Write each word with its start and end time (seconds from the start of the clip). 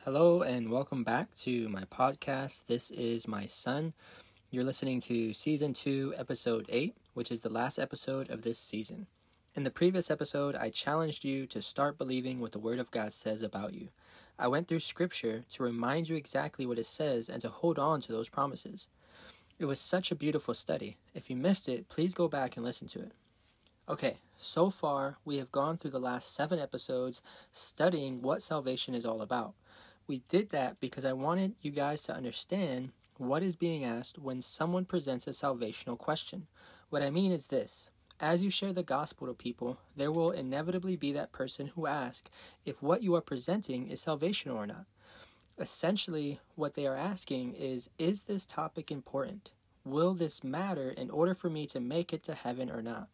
Hello 0.00 0.42
and 0.42 0.70
welcome 0.70 1.02
back 1.02 1.34
to 1.38 1.68
my 1.68 1.82
podcast. 1.86 2.66
This 2.66 2.90
is 2.92 3.26
my 3.26 3.46
son. 3.46 3.94
You're 4.50 4.62
listening 4.62 5.00
to 5.02 5.32
season 5.32 5.72
2, 5.74 6.14
episode 6.16 6.66
8, 6.68 6.96
which 7.14 7.32
is 7.32 7.42
the 7.42 7.48
last 7.48 7.78
episode 7.78 8.30
of 8.30 8.42
this 8.42 8.58
season. 8.58 9.08
In 9.54 9.64
the 9.64 9.70
previous 9.70 10.10
episode, 10.10 10.54
I 10.54 10.70
challenged 10.70 11.24
you 11.24 11.46
to 11.46 11.60
start 11.60 11.98
believing 11.98 12.38
what 12.40 12.52
the 12.52 12.58
Word 12.60 12.78
of 12.78 12.90
God 12.90 13.12
says 13.12 13.42
about 13.42 13.74
you. 13.74 13.88
I 14.38 14.48
went 14.48 14.66
through 14.66 14.80
scripture 14.80 15.44
to 15.52 15.62
remind 15.62 16.08
you 16.08 16.16
exactly 16.16 16.66
what 16.66 16.78
it 16.78 16.86
says 16.86 17.28
and 17.28 17.40
to 17.42 17.48
hold 17.48 17.78
on 17.78 18.00
to 18.02 18.12
those 18.12 18.28
promises. 18.28 18.88
It 19.60 19.66
was 19.66 19.78
such 19.78 20.10
a 20.10 20.16
beautiful 20.16 20.54
study. 20.54 20.96
If 21.14 21.30
you 21.30 21.36
missed 21.36 21.68
it, 21.68 21.88
please 21.88 22.14
go 22.14 22.26
back 22.26 22.56
and 22.56 22.64
listen 22.64 22.88
to 22.88 22.98
it. 23.00 23.12
Okay, 23.88 24.16
so 24.36 24.70
far 24.70 25.18
we 25.24 25.36
have 25.36 25.52
gone 25.52 25.76
through 25.76 25.92
the 25.92 26.00
last 26.00 26.34
seven 26.34 26.58
episodes 26.58 27.22
studying 27.52 28.22
what 28.22 28.42
salvation 28.42 28.94
is 28.94 29.04
all 29.06 29.22
about. 29.22 29.54
We 30.08 30.22
did 30.28 30.50
that 30.50 30.80
because 30.80 31.04
I 31.04 31.12
wanted 31.12 31.54
you 31.62 31.70
guys 31.70 32.02
to 32.04 32.14
understand 32.14 32.90
what 33.18 33.42
is 33.44 33.54
being 33.54 33.84
asked 33.84 34.18
when 34.18 34.42
someone 34.42 34.84
presents 34.84 35.28
a 35.28 35.30
salvational 35.30 35.96
question. 35.96 36.48
What 36.90 37.02
I 37.02 37.10
mean 37.10 37.30
is 37.30 37.46
this 37.46 37.90
as 38.24 38.40
you 38.42 38.48
share 38.48 38.72
the 38.72 38.82
gospel 38.82 39.26
to 39.26 39.34
people, 39.34 39.76
there 39.94 40.10
will 40.10 40.30
inevitably 40.30 40.96
be 40.96 41.12
that 41.12 41.30
person 41.30 41.66
who 41.74 41.86
asks 41.86 42.30
if 42.64 42.82
what 42.82 43.02
you 43.02 43.14
are 43.14 43.20
presenting 43.20 43.88
is 43.90 44.00
salvation 44.00 44.50
or 44.50 44.66
not. 44.66 44.86
Essentially, 45.58 46.40
what 46.54 46.72
they 46.72 46.86
are 46.86 46.96
asking 46.96 47.52
is 47.52 47.90
Is 47.98 48.22
this 48.22 48.46
topic 48.46 48.90
important? 48.90 49.52
Will 49.84 50.14
this 50.14 50.42
matter 50.42 50.88
in 50.88 51.10
order 51.10 51.34
for 51.34 51.50
me 51.50 51.66
to 51.66 51.80
make 51.80 52.14
it 52.14 52.22
to 52.22 52.32
heaven 52.34 52.70
or 52.70 52.80
not? 52.80 53.08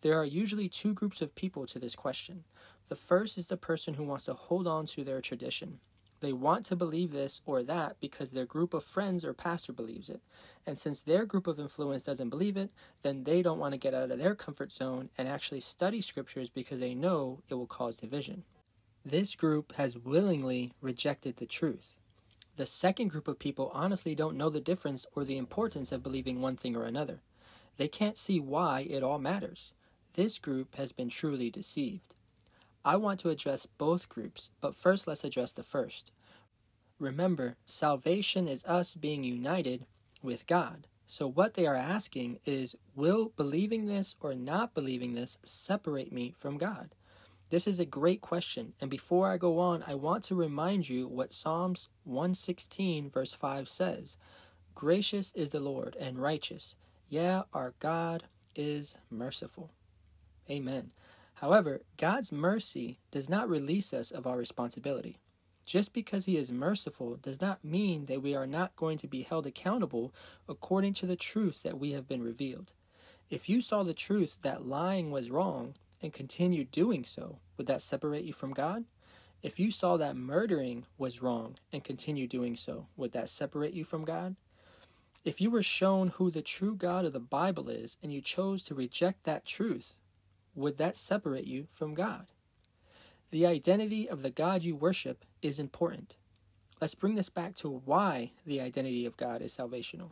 There 0.00 0.16
are 0.18 0.24
usually 0.24 0.66
two 0.70 0.94
groups 0.94 1.20
of 1.20 1.34
people 1.34 1.66
to 1.66 1.78
this 1.78 1.94
question. 1.94 2.44
The 2.88 2.96
first 2.96 3.36
is 3.36 3.48
the 3.48 3.58
person 3.58 3.94
who 3.94 4.02
wants 4.04 4.24
to 4.24 4.32
hold 4.32 4.66
on 4.66 4.86
to 4.86 5.04
their 5.04 5.20
tradition. 5.20 5.80
They 6.22 6.32
want 6.32 6.64
to 6.66 6.76
believe 6.76 7.10
this 7.10 7.42
or 7.44 7.64
that 7.64 7.96
because 8.00 8.30
their 8.30 8.46
group 8.46 8.74
of 8.74 8.84
friends 8.84 9.24
or 9.24 9.34
pastor 9.34 9.72
believes 9.72 10.08
it. 10.08 10.20
And 10.64 10.78
since 10.78 11.02
their 11.02 11.26
group 11.26 11.48
of 11.48 11.58
influence 11.58 12.04
doesn't 12.04 12.30
believe 12.30 12.56
it, 12.56 12.70
then 13.02 13.24
they 13.24 13.42
don't 13.42 13.58
want 13.58 13.72
to 13.74 13.78
get 13.78 13.92
out 13.92 14.08
of 14.12 14.18
their 14.20 14.36
comfort 14.36 14.70
zone 14.70 15.08
and 15.18 15.26
actually 15.26 15.58
study 15.58 16.00
scriptures 16.00 16.48
because 16.48 16.78
they 16.78 16.94
know 16.94 17.40
it 17.48 17.54
will 17.54 17.66
cause 17.66 17.96
division. 17.96 18.44
This 19.04 19.34
group 19.34 19.72
has 19.74 19.98
willingly 19.98 20.72
rejected 20.80 21.38
the 21.38 21.46
truth. 21.46 21.96
The 22.54 22.66
second 22.66 23.08
group 23.08 23.26
of 23.26 23.40
people 23.40 23.72
honestly 23.74 24.14
don't 24.14 24.36
know 24.36 24.48
the 24.48 24.60
difference 24.60 25.06
or 25.16 25.24
the 25.24 25.38
importance 25.38 25.90
of 25.90 26.04
believing 26.04 26.40
one 26.40 26.54
thing 26.56 26.76
or 26.76 26.84
another. 26.84 27.20
They 27.78 27.88
can't 27.88 28.16
see 28.16 28.38
why 28.38 28.82
it 28.88 29.02
all 29.02 29.18
matters. 29.18 29.72
This 30.12 30.38
group 30.38 30.76
has 30.76 30.92
been 30.92 31.08
truly 31.08 31.50
deceived. 31.50 32.14
I 32.84 32.96
want 32.96 33.20
to 33.20 33.28
address 33.30 33.64
both 33.66 34.08
groups, 34.08 34.50
but 34.60 34.74
first 34.74 35.06
let's 35.06 35.22
address 35.22 35.52
the 35.52 35.62
first. 35.62 36.10
Remember, 36.98 37.56
salvation 37.64 38.48
is 38.48 38.64
us 38.64 38.94
being 38.96 39.22
united 39.22 39.86
with 40.22 40.46
God. 40.46 40.86
So, 41.06 41.28
what 41.28 41.54
they 41.54 41.66
are 41.66 41.76
asking 41.76 42.38
is 42.44 42.76
Will 42.96 43.32
believing 43.36 43.86
this 43.86 44.14
or 44.20 44.34
not 44.34 44.74
believing 44.74 45.14
this 45.14 45.38
separate 45.44 46.12
me 46.12 46.34
from 46.38 46.58
God? 46.58 46.94
This 47.50 47.66
is 47.66 47.78
a 47.78 47.84
great 47.84 48.20
question. 48.20 48.72
And 48.80 48.90
before 48.90 49.30
I 49.30 49.36
go 49.36 49.58
on, 49.58 49.84
I 49.86 49.94
want 49.94 50.24
to 50.24 50.34
remind 50.34 50.88
you 50.88 51.06
what 51.06 51.34
Psalms 51.34 51.88
116, 52.04 53.10
verse 53.10 53.32
5 53.32 53.68
says 53.68 54.16
Gracious 54.74 55.32
is 55.36 55.50
the 55.50 55.60
Lord 55.60 55.96
and 56.00 56.18
righteous. 56.18 56.76
Yeah, 57.08 57.42
our 57.52 57.74
God 57.78 58.24
is 58.56 58.94
merciful. 59.10 59.70
Amen. 60.50 60.92
However, 61.42 61.80
God's 61.96 62.30
mercy 62.30 63.00
does 63.10 63.28
not 63.28 63.48
release 63.50 63.92
us 63.92 64.12
of 64.12 64.28
our 64.28 64.38
responsibility. 64.38 65.18
Just 65.66 65.92
because 65.92 66.26
He 66.26 66.36
is 66.36 66.52
merciful 66.52 67.16
does 67.20 67.40
not 67.40 67.64
mean 67.64 68.04
that 68.04 68.22
we 68.22 68.32
are 68.32 68.46
not 68.46 68.76
going 68.76 68.96
to 68.98 69.08
be 69.08 69.22
held 69.22 69.44
accountable 69.48 70.14
according 70.48 70.92
to 70.94 71.06
the 71.06 71.16
truth 71.16 71.64
that 71.64 71.80
we 71.80 71.90
have 71.92 72.06
been 72.06 72.22
revealed. 72.22 72.74
If 73.28 73.48
you 73.48 73.60
saw 73.60 73.82
the 73.82 73.92
truth 73.92 74.36
that 74.42 74.68
lying 74.68 75.10
was 75.10 75.32
wrong 75.32 75.74
and 76.00 76.12
continued 76.12 76.70
doing 76.70 77.04
so, 77.04 77.40
would 77.56 77.66
that 77.66 77.82
separate 77.82 78.22
you 78.22 78.32
from 78.32 78.52
God? 78.54 78.84
If 79.42 79.58
you 79.58 79.72
saw 79.72 79.96
that 79.96 80.14
murdering 80.14 80.86
was 80.96 81.22
wrong 81.22 81.56
and 81.72 81.82
continued 81.82 82.30
doing 82.30 82.54
so, 82.54 82.86
would 82.96 83.10
that 83.14 83.28
separate 83.28 83.74
you 83.74 83.82
from 83.82 84.04
God? 84.04 84.36
If 85.24 85.40
you 85.40 85.50
were 85.50 85.62
shown 85.64 86.06
who 86.08 86.30
the 86.30 86.40
true 86.40 86.76
God 86.76 87.04
of 87.04 87.12
the 87.12 87.18
Bible 87.38 87.68
is 87.68 87.96
and 88.00 88.12
you 88.12 88.20
chose 88.20 88.62
to 88.62 88.76
reject 88.76 89.24
that 89.24 89.44
truth, 89.44 89.94
would 90.54 90.76
that 90.78 90.96
separate 90.96 91.46
you 91.46 91.66
from 91.70 91.94
God? 91.94 92.26
The 93.30 93.46
identity 93.46 94.08
of 94.08 94.22
the 94.22 94.30
God 94.30 94.62
you 94.64 94.76
worship 94.76 95.24
is 95.40 95.58
important. 95.58 96.16
Let's 96.80 96.94
bring 96.94 97.14
this 97.14 97.30
back 97.30 97.54
to 97.56 97.80
why 97.84 98.32
the 98.44 98.60
identity 98.60 99.06
of 99.06 99.16
God 99.16 99.40
is 99.40 99.56
salvational. 99.56 100.10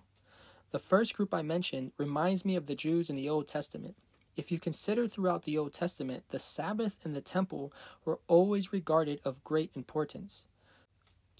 The 0.70 0.78
first 0.78 1.14
group 1.14 1.34
I 1.34 1.42
mentioned 1.42 1.92
reminds 1.98 2.44
me 2.44 2.56
of 2.56 2.66
the 2.66 2.74
Jews 2.76 3.10
in 3.10 3.16
the 3.16 3.28
Old 3.28 3.48
Testament. 3.48 3.96
If 4.36 4.52
you 4.52 4.58
consider 4.60 5.06
throughout 5.08 5.42
the 5.42 5.58
Old 5.58 5.74
Testament, 5.74 6.22
the 6.30 6.38
Sabbath 6.38 6.96
and 7.04 7.14
the 7.14 7.20
temple 7.20 7.72
were 8.04 8.20
always 8.28 8.72
regarded 8.72 9.20
of 9.24 9.42
great 9.44 9.72
importance. 9.74 10.46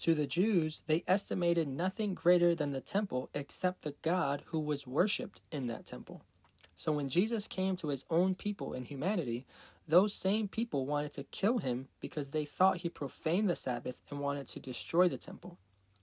To 0.01 0.13
the 0.13 0.27
Jews, 0.27 0.81
they 0.87 1.03
estimated 1.07 1.67
nothing 1.67 2.13
greater 2.13 2.53
than 2.53 2.71
the 2.73 2.81
temple 2.81 3.29
except 3.33 3.83
the 3.83 3.95
God 4.01 4.43
who 4.47 4.59
was 4.59 4.85
worshipped 4.85 5.41
in 5.51 5.67
that 5.67 5.85
temple. 5.85 6.23
So 6.81 6.91
when 6.91 7.09
Jesus 7.09 7.47
came 7.47 7.75
to 7.77 7.89
his 7.89 8.07
own 8.09 8.33
people 8.33 8.73
in 8.73 8.85
humanity, 8.85 9.45
those 9.87 10.15
same 10.15 10.47
people 10.47 10.87
wanted 10.87 11.13
to 11.13 11.25
kill 11.25 11.59
him 11.59 11.89
because 11.99 12.31
they 12.31 12.43
thought 12.43 12.77
he 12.77 12.89
profaned 12.89 13.47
the 13.47 13.55
Sabbath 13.55 14.01
and 14.09 14.19
wanted 14.19 14.47
to 14.47 14.59
destroy 14.59 15.07
the 15.07 15.19
temple. 15.19 15.59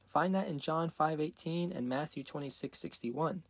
Find 0.07 0.33
that 0.37 0.47
in 0.47 0.61
John 0.61 0.89
5:18 0.89 1.73
and 1.77 1.89
Matthew 1.89 2.23
26:61. 2.23 3.43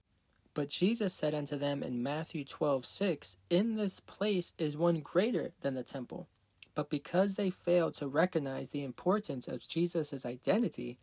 But 0.55 0.71
Jesus 0.71 1.13
said 1.13 1.35
unto 1.35 1.59
them 1.59 1.83
in 1.83 2.03
Matthew 2.03 2.47
12:6, 2.47 3.37
"In 3.51 3.77
this 3.77 4.01
place 4.01 4.55
is 4.57 4.75
one 4.79 5.01
greater 5.01 5.53
than 5.61 5.75
the 5.75 5.83
temple." 5.83 6.29
But 6.75 6.89
because 6.89 7.35
they 7.35 7.51
failed 7.51 7.93
to 7.97 8.09
recognize 8.09 8.71
the 8.71 8.85
importance 8.85 9.47
of 9.49 9.69
Jesus' 9.69 10.25
identity, 10.25 10.97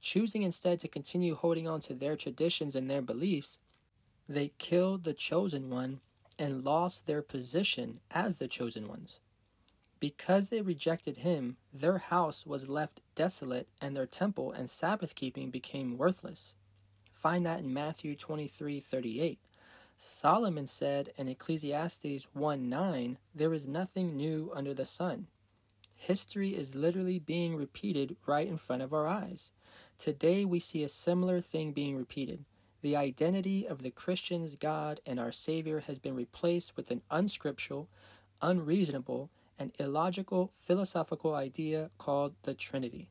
choosing 0.00 0.44
instead 0.44 0.78
to 0.78 0.86
continue 0.86 1.34
holding 1.34 1.66
on 1.66 1.80
to 1.80 1.94
their 1.94 2.14
traditions 2.14 2.76
and 2.76 2.88
their 2.88 3.02
beliefs, 3.02 3.58
they 4.28 4.52
killed 4.56 5.04
the 5.04 5.12
chosen 5.12 5.68
one 5.68 6.00
and 6.38 6.64
lost 6.64 7.06
their 7.06 7.20
position 7.20 8.00
as 8.10 8.36
the 8.38 8.48
chosen 8.48 8.88
ones. 8.88 9.20
Because 10.00 10.48
they 10.48 10.62
rejected 10.62 11.18
him, 11.18 11.56
their 11.72 11.98
house 11.98 12.46
was 12.46 12.68
left 12.68 13.00
desolate 13.14 13.68
and 13.80 13.94
their 13.94 14.06
temple 14.06 14.50
and 14.52 14.70
Sabbath 14.70 15.14
keeping 15.14 15.50
became 15.50 15.98
worthless. 15.98 16.54
Find 17.12 17.44
that 17.44 17.60
in 17.60 17.72
Matthew 17.72 18.16
23:38. 18.16 19.38
Solomon 19.96 20.66
said 20.66 21.12
in 21.16 21.28
Ecclesiastes 21.28 22.24
one 22.34 22.68
nine, 22.68 23.18
there 23.34 23.52
is 23.52 23.68
nothing 23.68 24.16
new 24.16 24.50
under 24.54 24.74
the 24.74 24.84
sun. 24.86 25.28
History 25.94 26.56
is 26.56 26.74
literally 26.74 27.18
being 27.18 27.54
repeated 27.54 28.16
right 28.26 28.46
in 28.48 28.56
front 28.56 28.82
of 28.82 28.92
our 28.92 29.06
eyes. 29.06 29.52
Today 29.98 30.44
we 30.46 30.60
see 30.60 30.82
a 30.82 30.88
similar 30.88 31.40
thing 31.42 31.72
being 31.72 31.96
repeated. 31.96 32.44
The 32.84 32.96
identity 32.96 33.66
of 33.66 33.80
the 33.80 33.90
Christian's 33.90 34.56
God 34.56 35.00
and 35.06 35.18
our 35.18 35.32
Savior 35.32 35.80
has 35.86 35.98
been 35.98 36.14
replaced 36.14 36.76
with 36.76 36.90
an 36.90 37.00
unscriptural, 37.10 37.88
unreasonable, 38.42 39.30
and 39.58 39.72
illogical 39.78 40.50
philosophical 40.52 41.34
idea 41.34 41.88
called 41.96 42.34
the 42.42 42.52
Trinity. 42.52 43.08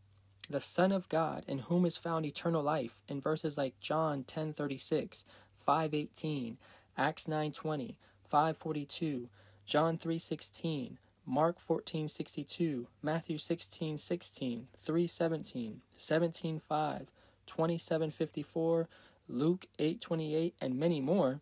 The 0.47 0.59
Son 0.61 0.91
of 0.91 1.09
God, 1.09 1.43
in 1.47 1.57
whom 1.57 1.85
is 1.87 1.97
found 1.97 2.23
eternal 2.23 2.61
life, 2.61 3.01
in 3.07 3.19
verses 3.19 3.57
like 3.57 3.79
John 3.79 4.23
10:36, 4.23 5.23
5:18, 5.67 6.57
Acts 6.95 7.25
9:20, 7.27 7.95
5:42, 8.31 9.29
John 9.65 9.97
3:16, 9.97 10.97
Mark 11.25 11.57
14:62, 11.59 12.85
Matthew 13.01 13.37
16:16, 13.39 14.67
3:17, 14.85 15.79
17:5, 15.97 17.07
27:54, 17.47 18.87
Luke 19.29 19.65
8:28, 19.79 20.53
and 20.59 20.75
many 20.77 20.99
more, 20.99 21.39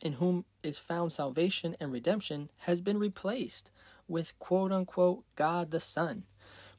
in 0.00 0.14
whom 0.14 0.46
is 0.62 0.78
found 0.78 1.12
salvation 1.12 1.76
and 1.78 1.92
redemption, 1.92 2.50
has 2.60 2.80
been 2.80 2.96
replaced 2.98 3.70
with 4.08 4.38
quote 4.38 4.72
unquote 4.72 5.24
God 5.36 5.70
the 5.70 5.80
Son. 5.80 6.24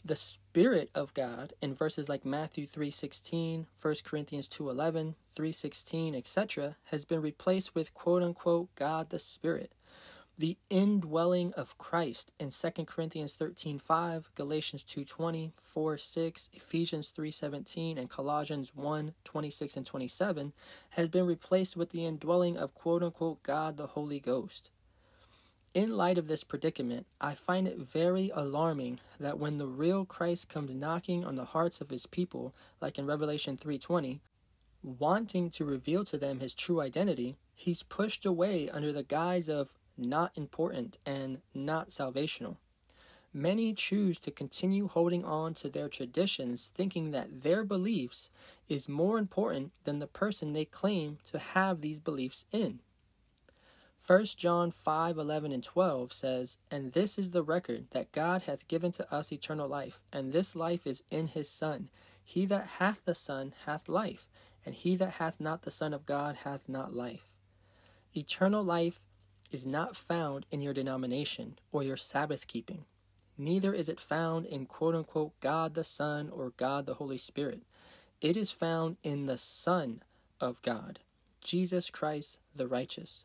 The 0.03 0.15
Spirit 0.15 0.89
of 0.95 1.13
God 1.13 1.53
in 1.61 1.73
verses 1.75 2.09
like 2.09 2.25
Matthew 2.25 2.65
3:16, 2.65 3.67
1 3.79 3.95
Corinthians 4.03 4.47
2:11, 4.47 5.13
3:16, 5.35 6.15
etc. 6.15 6.77
has 6.85 7.05
been 7.05 7.21
replaced 7.21 7.75
with 7.75 7.93
quote 7.93 8.23
unquote 8.23 8.73
God 8.73 9.11
the 9.11 9.19
Spirit 9.19 9.73
the 10.37 10.57
indwelling 10.69 11.53
of 11.53 11.77
Christ 11.77 12.33
in 12.39 12.49
2 12.51 12.69
Corinthians 12.87 13.33
13:5, 13.35 14.29
Galatians 14.35 14.83
2:20, 14.83 15.53
4:6, 15.61 16.49
Ephesians 16.51 17.09
3:17 17.15 17.97
and 17.97 18.09
Colossians 18.09 18.71
1:26 18.77 19.77
and 19.77 19.85
27 19.85 20.51
has 20.91 21.07
been 21.07 21.25
replaced 21.25 21.77
with 21.77 21.91
the 21.91 22.05
indwelling 22.05 22.57
of 22.57 22.73
quote-unquote 22.75 23.43
God 23.43 23.77
the 23.77 23.87
Holy 23.87 24.19
Ghost. 24.19 24.71
In 25.73 25.95
light 25.95 26.17
of 26.17 26.27
this 26.27 26.43
predicament, 26.43 27.05
I 27.21 27.33
find 27.33 27.65
it 27.67 27.77
very 27.77 28.29
alarming 28.33 28.99
that 29.19 29.39
when 29.39 29.55
the 29.57 29.67
real 29.67 30.03
Christ 30.05 30.49
comes 30.49 30.73
knocking 30.75 31.23
on 31.23 31.35
the 31.35 31.43
hearts 31.45 31.79
of 31.79 31.89
his 31.89 32.05
people, 32.05 32.53
like 32.81 32.99
in 32.99 33.05
Revelation 33.05 33.55
3:20, 33.57 34.19
wanting 34.83 35.49
to 35.51 35.63
reveal 35.65 36.03
to 36.03 36.17
them 36.17 36.41
his 36.41 36.53
true 36.53 36.81
identity, 36.81 37.37
he's 37.53 37.83
pushed 37.83 38.25
away 38.25 38.69
under 38.69 38.91
the 38.91 39.01
guise 39.03 39.47
of 39.47 39.73
not 39.97 40.31
important, 40.35 40.97
and 41.05 41.39
not 41.53 41.89
salvational. 41.89 42.57
Many 43.33 43.73
choose 43.73 44.17
to 44.19 44.31
continue 44.31 44.87
holding 44.87 45.25
on 45.25 45.53
to 45.55 45.69
their 45.69 45.89
traditions, 45.89 46.71
thinking 46.73 47.11
that 47.11 47.41
their 47.43 47.63
beliefs 47.63 48.29
is 48.69 48.87
more 48.87 49.17
important 49.17 49.71
than 49.83 49.99
the 49.99 50.07
person 50.07 50.53
they 50.53 50.65
claim 50.65 51.17
to 51.25 51.39
have 51.39 51.81
these 51.81 51.99
beliefs 51.99 52.45
in. 52.51 52.79
1 54.05 54.23
John 54.37 54.69
5 54.71 55.17
11 55.17 55.51
and 55.51 55.63
12 55.63 56.13
says, 56.13 56.57
And 56.71 56.93
this 56.93 57.17
is 57.17 57.31
the 57.31 57.43
record 57.43 57.85
that 57.91 58.11
God 58.11 58.43
hath 58.43 58.67
given 58.67 58.91
to 58.93 59.13
us 59.13 59.31
eternal 59.31 59.67
life, 59.67 60.01
and 60.13 60.31
this 60.31 60.55
life 60.55 60.85
is 60.87 61.03
in 61.09 61.27
his 61.27 61.49
Son. 61.49 61.89
He 62.23 62.45
that 62.45 62.67
hath 62.79 63.03
the 63.03 63.15
Son 63.15 63.53
hath 63.65 63.89
life, 63.89 64.29
and 64.65 64.75
he 64.75 64.95
that 64.95 65.13
hath 65.13 65.39
not 65.39 65.63
the 65.63 65.71
Son 65.71 65.93
of 65.93 66.05
God 66.05 66.37
hath 66.43 66.69
not 66.69 66.95
life. 66.95 67.31
Eternal 68.15 68.63
life 68.63 69.01
is 69.55 69.65
not 69.65 69.95
found 69.95 70.45
in 70.51 70.59
your 70.61 70.73
denomination 70.73 71.57
or 71.71 71.81
your 71.81 71.95
Sabbath 71.95 72.45
keeping. 72.45 72.83
Neither 73.37 73.71
is 73.73 73.87
it 73.87 74.01
found 74.01 74.45
in 74.47 74.65
quote 74.65 74.93
unquote 74.93 75.39
God 75.39 75.75
the 75.75 75.83
Son 75.85 76.29
or 76.29 76.51
God 76.57 76.85
the 76.85 76.95
Holy 76.95 77.17
Spirit. 77.17 77.63
It 78.19 78.35
is 78.35 78.51
found 78.51 78.97
in 79.01 79.27
the 79.27 79.37
Son 79.37 80.03
of 80.41 80.61
God, 80.61 80.99
Jesus 81.39 81.89
Christ 81.89 82.39
the 82.53 82.67
righteous. 82.67 83.23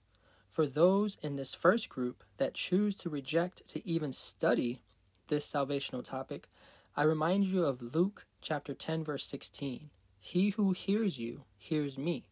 For 0.49 0.69
those 0.69 1.19
in 1.21 1.35
this 1.35 1.53
first 1.53 1.89
group 1.89 2.23
that 2.37 2.55
choose 2.55 2.95
to 2.99 3.11
reject 3.11 3.67
to 3.67 3.85
even 3.85 4.13
study 4.13 4.79
this 5.27 5.45
salvational 5.45 6.05
topic, 6.05 6.47
I 6.97 7.03
remind 7.03 7.47
you 7.47 7.65
of 7.65 7.83
Luke 7.93 8.25
chapter 8.41 8.73
10 8.73 9.03
verse 9.03 9.25
16. 9.25 9.91
He 10.21 10.51
who 10.51 10.71
hears 10.71 11.19
you 11.19 11.43
hears 11.59 11.99
me. 11.99 12.29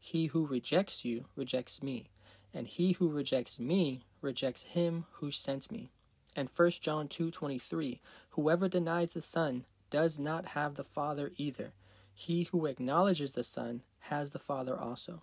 He 0.00 0.26
who 0.26 0.44
rejects 0.44 1.04
you 1.04 1.26
rejects 1.36 1.80
me 1.80 2.06
and 2.56 2.66
he 2.68 2.92
who 2.92 3.06
rejects 3.10 3.60
me 3.60 4.00
rejects 4.22 4.62
him 4.62 5.04
who 5.14 5.30
sent 5.30 5.70
me. 5.70 5.90
And 6.34 6.48
1 6.48 6.70
John 6.80 7.06
2:23, 7.06 8.00
whoever 8.30 8.66
denies 8.66 9.12
the 9.12 9.20
Son 9.20 9.66
does 9.90 10.18
not 10.18 10.46
have 10.58 10.74
the 10.74 10.82
Father 10.82 11.32
either. 11.36 11.74
He 12.14 12.44
who 12.44 12.64
acknowledges 12.64 13.34
the 13.34 13.44
Son 13.44 13.82
has 14.10 14.30
the 14.30 14.38
Father 14.38 14.76
also. 14.76 15.22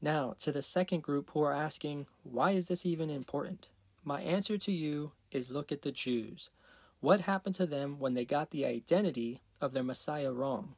Now, 0.00 0.34
to 0.40 0.50
the 0.50 0.62
second 0.62 1.02
group 1.02 1.30
who 1.30 1.42
are 1.42 1.52
asking, 1.52 2.06
why 2.22 2.52
is 2.52 2.68
this 2.68 2.86
even 2.86 3.10
important? 3.10 3.68
My 4.02 4.22
answer 4.22 4.56
to 4.56 4.72
you 4.72 5.12
is 5.30 5.50
look 5.50 5.70
at 5.70 5.82
the 5.82 5.92
Jews. 5.92 6.48
What 7.00 7.20
happened 7.22 7.54
to 7.56 7.66
them 7.66 7.98
when 7.98 8.14
they 8.14 8.24
got 8.24 8.50
the 8.50 8.64
identity 8.64 9.42
of 9.60 9.74
their 9.74 9.84
Messiah 9.84 10.32
wrong? 10.32 10.74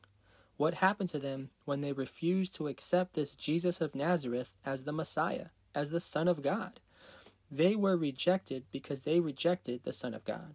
what 0.57 0.75
happened 0.75 1.09
to 1.11 1.19
them 1.19 1.51
when 1.65 1.81
they 1.81 1.93
refused 1.93 2.55
to 2.57 2.69
accept 2.69 3.15
this 3.15 3.35
Jesus 3.35 3.81
of 3.81 3.95
Nazareth 3.95 4.55
as 4.65 4.85
the 4.85 4.93
Messiah, 4.93 5.47
as 5.75 5.91
the 5.91 6.01
Son 6.01 6.29
of 6.29 6.43
God. 6.43 6.81
They 7.51 7.75
were 7.77 7.97
rejected 7.97 8.65
because 8.71 9.03
they 9.03 9.21
rejected 9.21 9.83
the 9.83 9.93
Son 9.93 10.15
of 10.15 10.25
God. 10.25 10.55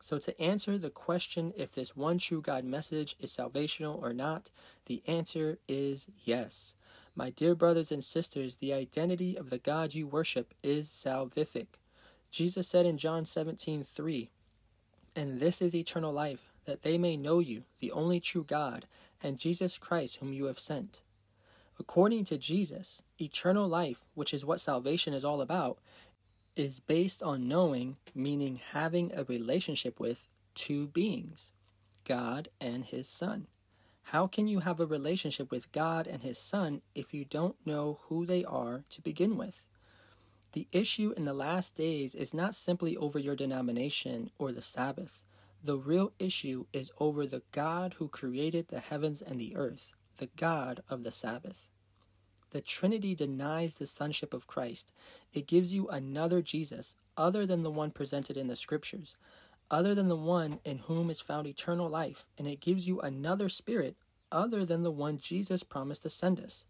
So, 0.00 0.18
to 0.18 0.38
answer 0.40 0.78
the 0.78 0.90
question 0.90 1.52
if 1.56 1.74
this 1.74 1.96
one 1.96 2.18
true 2.18 2.40
God 2.42 2.64
message 2.64 3.16
is 3.18 3.32
salvational 3.32 4.00
or 4.00 4.12
not, 4.12 4.50
the 4.84 5.02
answer 5.06 5.58
is 5.66 6.06
yes. 6.24 6.74
My 7.14 7.30
dear 7.30 7.54
brothers 7.54 7.90
and 7.90 8.04
sisters, 8.04 8.56
the 8.56 8.74
identity 8.74 9.36
of 9.36 9.48
the 9.50 9.58
God 9.58 9.94
you 9.94 10.06
worship 10.06 10.54
is 10.62 10.88
salvific. 10.88 11.78
Jesus 12.30 12.68
said 12.68 12.84
in 12.84 12.98
John 12.98 13.24
17, 13.24 13.82
3, 13.84 14.30
And 15.16 15.40
this 15.40 15.62
is 15.62 15.74
eternal 15.74 16.12
life, 16.12 16.52
that 16.66 16.82
they 16.82 16.98
may 16.98 17.16
know 17.16 17.38
you, 17.38 17.62
the 17.80 17.90
only 17.90 18.20
true 18.20 18.44
God, 18.46 18.84
and 19.22 19.38
Jesus 19.38 19.78
Christ, 19.78 20.16
whom 20.16 20.32
you 20.32 20.46
have 20.46 20.58
sent. 20.58 21.02
According 21.78 22.24
to 22.26 22.38
Jesus, 22.38 23.02
eternal 23.20 23.68
life, 23.68 24.06
which 24.14 24.32
is 24.32 24.44
what 24.44 24.60
salvation 24.60 25.12
is 25.12 25.24
all 25.24 25.40
about, 25.40 25.78
is 26.54 26.80
based 26.80 27.22
on 27.22 27.48
knowing, 27.48 27.96
meaning 28.14 28.60
having 28.72 29.12
a 29.14 29.24
relationship 29.24 30.00
with, 30.00 30.26
two 30.54 30.86
beings 30.86 31.52
God 32.08 32.48
and 32.60 32.82
His 32.84 33.06
Son. 33.08 33.46
How 34.10 34.26
can 34.26 34.46
you 34.46 34.60
have 34.60 34.80
a 34.80 34.86
relationship 34.86 35.50
with 35.50 35.70
God 35.72 36.06
and 36.06 36.22
His 36.22 36.38
Son 36.38 36.80
if 36.94 37.12
you 37.12 37.26
don't 37.26 37.56
know 37.66 37.98
who 38.06 38.24
they 38.24 38.42
are 38.44 38.84
to 38.90 39.00
begin 39.02 39.36
with? 39.36 39.66
The 40.52 40.66
issue 40.72 41.12
in 41.14 41.26
the 41.26 41.34
last 41.34 41.76
days 41.76 42.14
is 42.14 42.32
not 42.32 42.54
simply 42.54 42.96
over 42.96 43.18
your 43.18 43.36
denomination 43.36 44.30
or 44.38 44.52
the 44.52 44.62
Sabbath. 44.62 45.22
The 45.62 45.78
real 45.78 46.12
issue 46.18 46.66
is 46.72 46.92
over 46.98 47.26
the 47.26 47.42
God 47.50 47.94
who 47.94 48.08
created 48.08 48.68
the 48.68 48.80
heavens 48.80 49.20
and 49.22 49.40
the 49.40 49.56
earth, 49.56 49.92
the 50.18 50.28
God 50.36 50.82
of 50.88 51.02
the 51.02 51.10
Sabbath. 51.10 51.68
The 52.50 52.60
Trinity 52.60 53.14
denies 53.14 53.74
the 53.74 53.86
sonship 53.86 54.32
of 54.32 54.46
Christ. 54.46 54.92
It 55.32 55.46
gives 55.48 55.74
you 55.74 55.88
another 55.88 56.40
Jesus 56.42 56.94
other 57.16 57.46
than 57.46 57.62
the 57.62 57.70
one 57.70 57.90
presented 57.90 58.36
in 58.36 58.46
the 58.46 58.54
Scriptures, 58.56 59.16
other 59.70 59.94
than 59.94 60.08
the 60.08 60.14
one 60.16 60.60
in 60.64 60.78
whom 60.78 61.10
is 61.10 61.20
found 61.20 61.48
eternal 61.48 61.88
life, 61.88 62.26
and 62.38 62.46
it 62.46 62.60
gives 62.60 62.86
you 62.86 63.00
another 63.00 63.48
Spirit 63.48 63.96
other 64.30 64.64
than 64.64 64.82
the 64.82 64.92
one 64.92 65.18
Jesus 65.18 65.62
promised 65.64 66.02
to 66.04 66.10
send 66.10 66.38
us. 66.38 66.64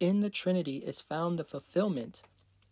In 0.00 0.20
the 0.20 0.30
Trinity 0.30 0.78
is 0.78 1.00
found 1.00 1.38
the 1.38 1.44
fulfillment 1.44 2.22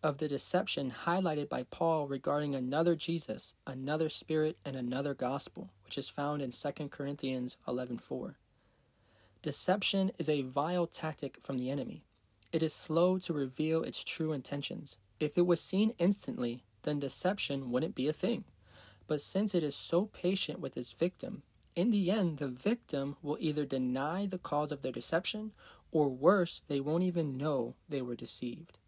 of 0.03 0.17
the 0.17 0.27
deception 0.27 0.93
highlighted 1.05 1.47
by 1.47 1.63
Paul 1.63 2.07
regarding 2.07 2.53
another 2.53 2.93
Jesus, 2.93 3.55
another 3.65 4.09
spirit, 4.09 4.57
and 4.65 4.75
another 4.75 5.13
gospel, 5.13 5.69
which 5.85 5.97
is 5.97 6.09
found 6.09 6.41
in 6.41 6.51
2 6.51 6.89
Corinthians 6.91 7.55
11:4. 7.65 8.35
Deception 9.41 10.11
is 10.17 10.27
a 10.27 10.41
vile 10.41 10.87
tactic 10.87 11.39
from 11.41 11.57
the 11.57 11.69
enemy. 11.69 12.03
It 12.51 12.61
is 12.61 12.73
slow 12.73 13.17
to 13.19 13.33
reveal 13.33 13.81
its 13.83 14.03
true 14.03 14.33
intentions. 14.33 14.97
If 15.21 15.37
it 15.37 15.45
was 15.47 15.61
seen 15.61 15.93
instantly, 15.97 16.65
then 16.83 16.99
deception 16.99 17.71
wouldn't 17.71 17.95
be 17.95 18.09
a 18.09 18.13
thing. 18.13 18.43
But 19.07 19.21
since 19.21 19.55
it 19.55 19.63
is 19.63 19.75
so 19.75 20.07
patient 20.07 20.59
with 20.59 20.75
its 20.75 20.91
victim, 20.91 21.43
in 21.75 21.91
the 21.91 22.11
end, 22.11 22.37
the 22.39 22.47
victim 22.49 23.15
will 23.21 23.37
either 23.39 23.65
deny 23.65 24.25
the 24.25 24.37
cause 24.37 24.71
of 24.71 24.81
their 24.81 24.91
deception, 24.91 25.53
or 25.93 26.09
worse, 26.09 26.61
they 26.67 26.81
won't 26.81 27.03
even 27.03 27.37
know 27.37 27.75
they 27.87 28.01
were 28.01 28.15
deceived. 28.15 28.79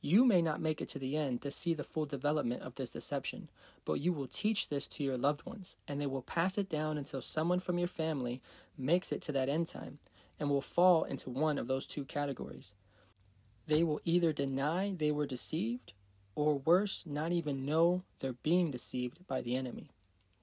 You 0.00 0.24
may 0.24 0.40
not 0.42 0.60
make 0.60 0.80
it 0.80 0.88
to 0.90 0.98
the 1.00 1.16
end 1.16 1.42
to 1.42 1.50
see 1.50 1.74
the 1.74 1.82
full 1.82 2.06
development 2.06 2.62
of 2.62 2.76
this 2.76 2.90
deception, 2.90 3.48
but 3.84 3.94
you 3.94 4.12
will 4.12 4.28
teach 4.28 4.68
this 4.68 4.86
to 4.88 5.02
your 5.02 5.16
loved 5.18 5.44
ones, 5.44 5.74
and 5.88 6.00
they 6.00 6.06
will 6.06 6.22
pass 6.22 6.56
it 6.56 6.68
down 6.68 6.96
until 6.96 7.20
someone 7.20 7.58
from 7.58 7.78
your 7.78 7.88
family 7.88 8.40
makes 8.76 9.10
it 9.10 9.20
to 9.22 9.32
that 9.32 9.48
end 9.48 9.66
time 9.66 9.98
and 10.38 10.48
will 10.50 10.60
fall 10.60 11.02
into 11.02 11.30
one 11.30 11.58
of 11.58 11.66
those 11.66 11.84
two 11.84 12.04
categories. 12.04 12.74
They 13.66 13.82
will 13.82 14.00
either 14.04 14.32
deny 14.32 14.94
they 14.94 15.10
were 15.10 15.26
deceived, 15.26 15.94
or 16.36 16.54
worse, 16.54 17.02
not 17.04 17.32
even 17.32 17.66
know 17.66 18.04
they're 18.20 18.34
being 18.34 18.70
deceived 18.70 19.26
by 19.26 19.40
the 19.40 19.56
enemy. 19.56 19.90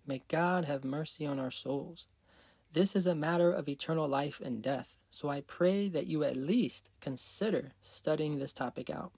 May 0.05 0.21
God 0.27 0.65
have 0.65 0.83
mercy 0.83 1.25
on 1.25 1.39
our 1.39 1.49
souls. 1.49 2.07
This 2.73 2.93
is 2.93 3.07
a 3.07 3.15
matter 3.15 3.53
of 3.53 3.69
eternal 3.69 4.05
life 4.05 4.41
and 4.43 4.61
death, 4.61 4.99
so 5.09 5.29
I 5.29 5.39
pray 5.39 5.87
that 5.87 6.07
you 6.07 6.25
at 6.25 6.35
least 6.35 6.91
consider 6.99 7.71
studying 7.81 8.37
this 8.37 8.51
topic 8.51 8.89
out. 8.89 9.13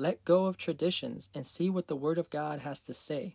Let 0.00 0.24
go 0.24 0.46
of 0.46 0.56
traditions 0.56 1.28
and 1.34 1.44
see 1.44 1.68
what 1.68 1.88
the 1.88 1.96
Word 1.96 2.18
of 2.18 2.30
God 2.30 2.60
has 2.60 2.78
to 2.82 2.94
say. 2.94 3.34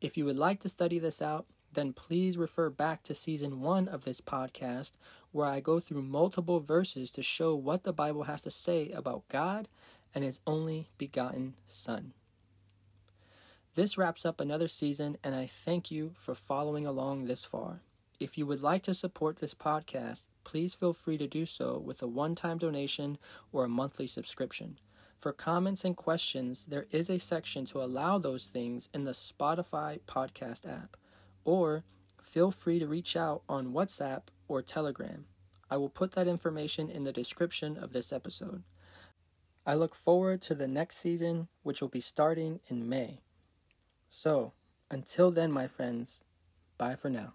If 0.00 0.16
you 0.16 0.24
would 0.24 0.36
like 0.36 0.60
to 0.60 0.68
study 0.68 1.00
this 1.00 1.20
out, 1.20 1.46
then 1.72 1.92
please 1.92 2.38
refer 2.38 2.70
back 2.70 3.02
to 3.02 3.14
season 3.14 3.60
one 3.60 3.88
of 3.88 4.04
this 4.04 4.20
podcast, 4.20 4.92
where 5.32 5.46
I 5.48 5.58
go 5.58 5.80
through 5.80 6.02
multiple 6.02 6.60
verses 6.60 7.10
to 7.10 7.24
show 7.24 7.56
what 7.56 7.82
the 7.82 7.92
Bible 7.92 8.22
has 8.24 8.42
to 8.42 8.52
say 8.52 8.90
about 8.90 9.26
God 9.26 9.66
and 10.14 10.22
His 10.22 10.38
only 10.46 10.90
begotten 10.96 11.54
Son. 11.66 12.12
This 13.74 13.98
wraps 13.98 14.24
up 14.24 14.40
another 14.40 14.68
season, 14.68 15.16
and 15.24 15.34
I 15.34 15.46
thank 15.46 15.90
you 15.90 16.12
for 16.14 16.36
following 16.36 16.86
along 16.86 17.24
this 17.24 17.44
far. 17.44 17.80
If 18.20 18.38
you 18.38 18.46
would 18.46 18.62
like 18.62 18.84
to 18.84 18.94
support 18.94 19.38
this 19.38 19.54
podcast, 19.54 20.26
please 20.44 20.72
feel 20.72 20.92
free 20.92 21.18
to 21.18 21.26
do 21.26 21.44
so 21.46 21.78
with 21.84 22.00
a 22.00 22.06
one 22.06 22.36
time 22.36 22.58
donation 22.58 23.18
or 23.50 23.64
a 23.64 23.68
monthly 23.68 24.06
subscription. 24.06 24.78
For 25.20 25.34
comments 25.34 25.84
and 25.84 25.94
questions, 25.94 26.64
there 26.68 26.86
is 26.90 27.10
a 27.10 27.18
section 27.18 27.66
to 27.66 27.82
allow 27.82 28.16
those 28.16 28.46
things 28.46 28.88
in 28.94 29.04
the 29.04 29.10
Spotify 29.10 30.00
podcast 30.08 30.66
app, 30.66 30.96
or 31.44 31.84
feel 32.22 32.50
free 32.50 32.78
to 32.78 32.86
reach 32.86 33.16
out 33.16 33.42
on 33.46 33.74
WhatsApp 33.74 34.22
or 34.48 34.62
Telegram. 34.62 35.26
I 35.70 35.76
will 35.76 35.90
put 35.90 36.12
that 36.12 36.26
information 36.26 36.88
in 36.88 37.04
the 37.04 37.12
description 37.12 37.76
of 37.76 37.92
this 37.92 38.14
episode. 38.14 38.62
I 39.66 39.74
look 39.74 39.94
forward 39.94 40.40
to 40.42 40.54
the 40.54 40.66
next 40.66 40.96
season, 40.96 41.48
which 41.62 41.82
will 41.82 41.88
be 41.88 42.00
starting 42.00 42.60
in 42.68 42.88
May. 42.88 43.20
So, 44.08 44.54
until 44.90 45.30
then, 45.30 45.52
my 45.52 45.66
friends, 45.66 46.22
bye 46.78 46.94
for 46.94 47.10
now. 47.10 47.34